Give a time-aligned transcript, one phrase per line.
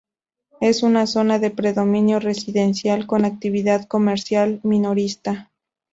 [0.61, 5.51] Es una zona de predominio residencial con actividad comercial minorista.